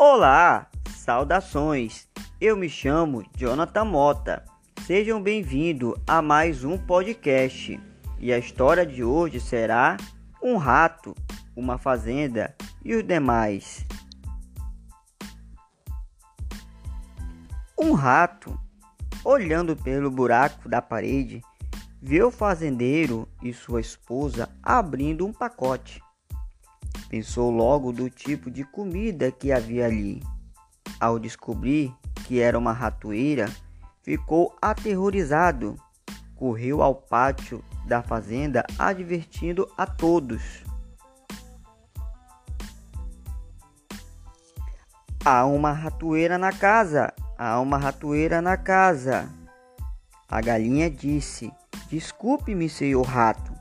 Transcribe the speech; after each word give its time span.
Olá, 0.00 0.70
saudações. 0.94 2.06
Eu 2.40 2.56
me 2.56 2.70
chamo 2.70 3.24
Jonathan 3.36 3.84
Mota. 3.84 4.44
Sejam 4.86 5.20
bem-vindos 5.20 5.92
a 6.06 6.22
mais 6.22 6.62
um 6.62 6.78
podcast. 6.78 7.80
E 8.20 8.32
a 8.32 8.38
história 8.38 8.86
de 8.86 9.02
hoje 9.02 9.40
será 9.40 9.96
um 10.40 10.56
rato, 10.56 11.16
uma 11.56 11.78
fazenda 11.78 12.54
e 12.84 12.94
os 12.94 13.02
demais. 13.02 13.84
Um 17.76 17.92
rato, 17.92 18.56
olhando 19.24 19.74
pelo 19.74 20.12
buraco 20.12 20.68
da 20.68 20.80
parede, 20.80 21.42
viu 22.00 22.28
o 22.28 22.30
fazendeiro 22.30 23.28
e 23.42 23.52
sua 23.52 23.80
esposa 23.80 24.48
abrindo 24.62 25.26
um 25.26 25.32
pacote. 25.32 26.00
Pensou 27.08 27.50
logo 27.50 27.92
do 27.92 28.10
tipo 28.10 28.50
de 28.50 28.64
comida 28.64 29.32
que 29.32 29.50
havia 29.50 29.86
ali. 29.86 30.22
Ao 31.00 31.18
descobrir 31.18 31.94
que 32.26 32.40
era 32.40 32.58
uma 32.58 32.72
ratoeira, 32.72 33.50
ficou 34.02 34.54
aterrorizado. 34.60 35.76
Correu 36.36 36.82
ao 36.82 36.94
pátio 36.94 37.64
da 37.86 38.02
fazenda 38.02 38.64
advertindo 38.78 39.66
a 39.76 39.86
todos. 39.86 40.62
Há 45.24 45.44
uma 45.46 45.72
ratoeira 45.72 46.38
na 46.38 46.52
casa! 46.52 47.12
Há 47.36 47.60
uma 47.60 47.78
ratoeira 47.78 48.40
na 48.40 48.56
casa! 48.56 49.28
A 50.28 50.40
galinha 50.40 50.90
disse: 50.90 51.50
Desculpe-me, 51.90 52.68
senhor 52.68 53.02
rato. 53.02 53.57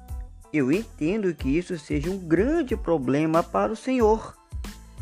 Eu 0.52 0.72
entendo 0.72 1.34
que 1.36 1.50
isso 1.50 1.78
seja 1.78 2.10
um 2.10 2.18
grande 2.18 2.76
problema 2.78 3.44
para 3.44 3.72
o 3.72 3.76
senhor, 3.76 4.38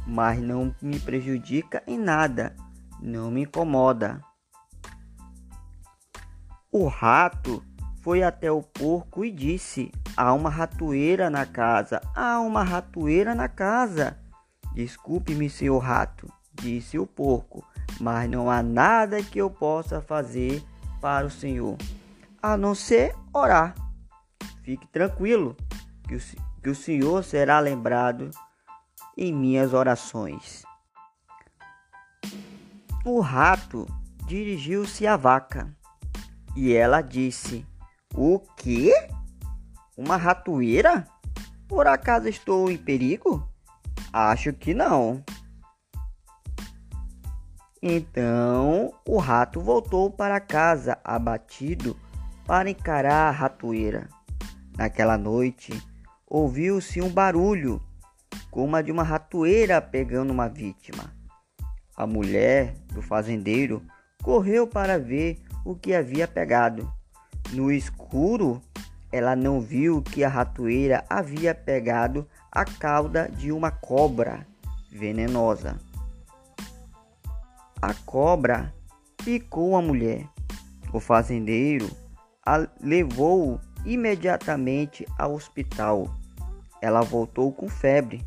mas 0.05 0.39
não 0.39 0.75
me 0.81 0.99
prejudica 0.99 1.83
em 1.85 1.97
nada, 1.97 2.55
não 2.99 3.29
me 3.29 3.43
incomoda. 3.43 4.21
O 6.71 6.87
rato 6.87 7.63
foi 8.01 8.23
até 8.23 8.51
o 8.51 8.61
porco 8.61 9.23
e 9.23 9.31
disse: 9.31 9.91
Há 10.17 10.33
uma 10.33 10.49
ratoeira 10.49 11.29
na 11.29 11.45
casa, 11.45 12.01
há 12.15 12.39
uma 12.39 12.63
ratoeira 12.63 13.35
na 13.35 13.47
casa. 13.47 14.17
Desculpe-me, 14.73 15.49
senhor 15.49 15.77
rato, 15.77 16.27
disse 16.53 16.97
o 16.97 17.05
porco, 17.05 17.63
mas 17.99 18.29
não 18.29 18.49
há 18.49 18.61
nada 18.61 19.23
que 19.23 19.39
eu 19.39 19.49
possa 19.49 20.01
fazer 20.01 20.63
para 20.99 21.25
o 21.25 21.31
senhor, 21.31 21.77
a 22.41 22.57
não 22.57 22.73
ser 22.73 23.15
orar. 23.31 23.84
Fique 24.65 24.87
tranquilo, 24.87 25.55
que 26.07 26.15
o, 26.15 26.19
que 26.63 26.69
o 26.71 26.73
Senhor 26.73 27.23
será 27.23 27.59
lembrado 27.59 28.31
em 29.15 29.31
minhas 29.31 29.75
orações. 29.75 30.63
O 33.05 33.19
rato 33.19 33.85
dirigiu-se 34.25 35.05
à 35.05 35.15
vaca 35.15 35.71
e 36.55 36.73
ela 36.73 37.01
disse: 37.01 37.63
O 38.15 38.39
quê? 38.57 38.91
Uma 39.95 40.17
ratoeira? 40.17 41.07
Por 41.67 41.85
acaso 41.85 42.27
estou 42.27 42.71
em 42.71 42.77
perigo? 42.77 43.47
Acho 44.11 44.51
que 44.51 44.73
não. 44.73 45.23
Então 47.83 48.91
o 49.07 49.19
rato 49.19 49.61
voltou 49.61 50.09
para 50.09 50.39
casa 50.39 50.97
abatido 51.03 51.95
para 52.47 52.67
encarar 52.67 53.27
a 53.27 53.31
ratoeira. 53.31 54.09
Naquela 54.77 55.17
noite, 55.17 55.71
ouviu-se 56.27 57.01
um 57.01 57.09
barulho, 57.09 57.81
como 58.51 58.75
a 58.75 58.81
de 58.81 58.91
uma 58.91 59.03
ratoeira 59.03 59.81
pegando 59.81 60.31
uma 60.31 60.49
vítima. 60.49 61.13
A 61.95 62.05
mulher 62.05 62.75
do 62.93 63.01
fazendeiro 63.01 63.81
correu 64.21 64.67
para 64.67 64.99
ver 64.99 65.41
o 65.63 65.75
que 65.75 65.95
havia 65.95 66.27
pegado. 66.27 66.91
No 67.53 67.71
escuro, 67.71 68.61
ela 69.11 69.35
não 69.35 69.61
viu 69.61 70.01
que 70.01 70.23
a 70.23 70.29
ratoeira 70.29 71.05
havia 71.09 71.55
pegado 71.55 72.27
a 72.51 72.65
cauda 72.65 73.29
de 73.29 73.51
uma 73.51 73.71
cobra 73.71 74.45
venenosa. 74.91 75.79
A 77.81 77.93
cobra 78.05 78.73
picou 79.23 79.75
a 79.75 79.81
mulher. 79.81 80.27
O 80.91 80.99
fazendeiro 80.99 81.89
a 82.45 82.67
levou 82.81 83.59
imediatamente 83.85 85.05
ao 85.17 85.33
hospital. 85.33 86.13
Ela 86.81 87.01
voltou 87.01 87.51
com 87.51 87.69
febre. 87.69 88.25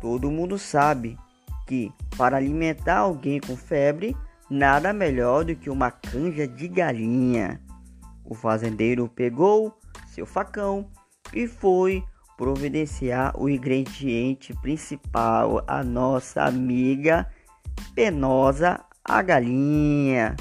Todo 0.00 0.30
mundo 0.30 0.58
sabe 0.58 1.18
que 1.66 1.92
para 2.16 2.36
alimentar 2.36 2.98
alguém 2.98 3.40
com 3.40 3.56
febre, 3.56 4.16
nada 4.50 4.92
melhor 4.92 5.44
do 5.44 5.56
que 5.56 5.70
uma 5.70 5.90
canja 5.90 6.46
de 6.46 6.68
galinha. 6.68 7.60
O 8.24 8.34
fazendeiro 8.34 9.08
pegou 9.08 9.78
seu 10.06 10.26
facão 10.26 10.88
e 11.32 11.46
foi 11.46 12.04
providenciar 12.36 13.32
o 13.38 13.48
ingrediente 13.48 14.54
principal, 14.54 15.62
a 15.66 15.82
nossa 15.82 16.44
amiga 16.44 17.26
penosa, 17.94 18.80
a 19.04 19.22
galinha. 19.22 20.36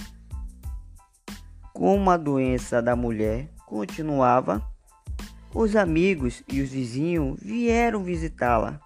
Como 1.74 2.10
a 2.10 2.18
doença 2.18 2.82
da 2.82 2.96
mulher 2.96 3.50
continuava, 3.74 4.62
os 5.52 5.76
amigos 5.76 6.44
e 6.48 6.62
os 6.62 6.70
vizinhos 6.70 7.40
vieram 7.42 8.04
visitá-la. 8.04 8.80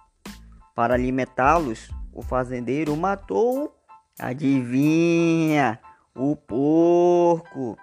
Para 0.74 0.94
alimentá-los, 0.94 1.90
o 2.10 2.22
fazendeiro 2.22 2.96
matou, 2.96 3.76
adivinha, 4.18 5.78
o 6.16 6.34
porco. 6.34 7.76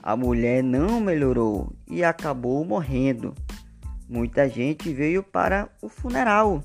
A 0.00 0.14
mulher 0.14 0.62
não 0.62 1.00
melhorou 1.00 1.72
e 1.88 2.04
acabou 2.04 2.64
morrendo. 2.64 3.34
Muita 4.08 4.48
gente 4.48 4.94
veio 4.94 5.24
para 5.24 5.68
o 5.82 5.88
funeral. 5.88 6.62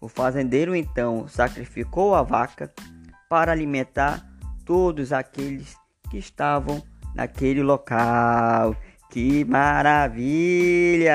O 0.00 0.08
fazendeiro 0.08 0.74
então 0.74 1.28
sacrificou 1.28 2.16
a 2.16 2.22
vaca 2.24 2.74
para 3.28 3.52
alimentar 3.52 4.26
todos 4.64 5.12
aqueles 5.12 5.76
que 6.10 6.18
estavam 6.18 6.82
naquele 7.14 7.62
local. 7.62 8.74
Que 9.14 9.44
maravilha! 9.44 11.12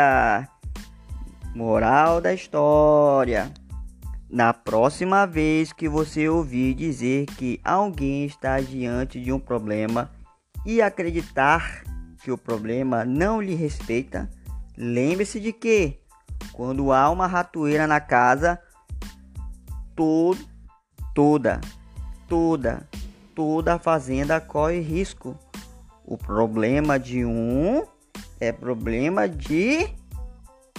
Moral 1.54 2.22
da 2.22 2.34
história: 2.34 3.52
Na 4.30 4.54
próxima 4.54 5.28
vez 5.28 5.74
que 5.74 5.90
você 5.90 6.30
ouvir 6.30 6.76
dizer 6.76 7.26
que 7.26 7.60
alguém 7.62 8.24
está 8.24 8.62
diante 8.62 9.20
de 9.20 9.34
um 9.34 9.40
problema 9.40 10.10
e 10.66 10.82
acreditar 10.82 11.84
que 12.24 12.32
o 12.32 12.38
problema 12.38 13.04
não 13.04 13.42
lhe 13.42 13.54
respeita, 13.54 14.30
lembre-se 14.78 15.38
de 15.38 15.52
que, 15.52 16.00
quando 16.54 16.94
há 16.94 17.10
uma 17.10 17.28
ratoeira 17.28 17.86
na 17.86 18.00
casa, 18.00 18.58
to 19.94 20.38
toda, 21.14 21.60
toda, 22.30 22.88
toda 23.36 23.74
a 23.74 23.80
fazenda 23.80 24.40
corre 24.40 24.80
risco 24.80 25.38
o 26.10 26.18
problema 26.18 27.00
de 27.00 27.24
um 27.24 27.84
é 28.40 28.52
problema 28.52 29.30
de 29.30 29.88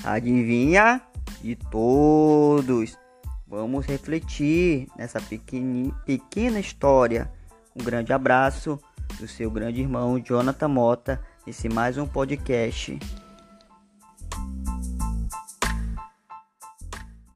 adivinha 0.02 1.00
de 1.40 1.54
todos. 1.54 2.98
Vamos 3.46 3.86
refletir 3.86 4.88
nessa 4.98 5.20
pequena, 5.20 6.58
história. 6.58 7.30
Um 7.76 7.84
grande 7.84 8.12
abraço 8.12 8.80
do 9.20 9.28
seu 9.28 9.48
grande 9.52 9.80
irmão 9.80 10.18
Jonathan 10.18 10.68
Mota. 10.68 11.20
Esse 11.46 11.68
mais 11.68 11.96
um 11.96 12.08
podcast. 12.08 12.98